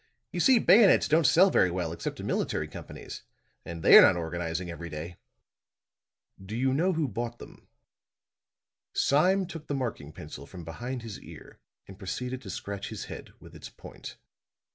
You 0.31 0.39
see, 0.39 0.57
bayonets 0.57 1.07
don't 1.07 1.27
sell 1.27 1.51
very 1.51 1.69
well 1.69 1.91
except 1.93 2.15
to 2.15 2.23
military 2.23 2.67
companies; 2.67 3.21
and 3.63 3.83
they 3.83 3.95
are 3.99 4.01
not 4.01 4.15
organizing 4.15 4.67
every 4.67 4.89
day." 4.89 5.17
"Do 6.43 6.55
you 6.55 6.73
know 6.73 6.93
who 6.93 7.07
bought 7.07 7.37
them?" 7.37 7.67
Sime 8.95 9.45
took 9.45 9.67
the 9.67 9.75
marking 9.75 10.11
pencil 10.11 10.47
from 10.47 10.65
behind 10.65 11.03
his 11.03 11.19
ear 11.21 11.59
and 11.87 11.99
proceeded 11.99 12.41
to 12.41 12.49
scratch 12.49 12.89
his 12.89 13.05
head 13.13 13.33
with 13.39 13.53
its 13.55 13.69
point. 13.69 14.17